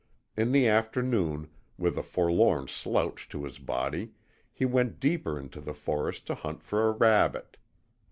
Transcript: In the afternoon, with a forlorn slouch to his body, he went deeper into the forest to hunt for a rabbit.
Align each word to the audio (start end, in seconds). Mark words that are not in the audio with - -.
In 0.35 0.51
the 0.51 0.65
afternoon, 0.67 1.51
with 1.77 1.95
a 1.95 2.01
forlorn 2.01 2.67
slouch 2.67 3.29
to 3.29 3.43
his 3.43 3.59
body, 3.59 4.13
he 4.51 4.65
went 4.65 4.99
deeper 4.99 5.37
into 5.37 5.61
the 5.61 5.75
forest 5.75 6.25
to 6.25 6.33
hunt 6.33 6.63
for 6.63 6.87
a 6.87 6.91
rabbit. 6.91 7.55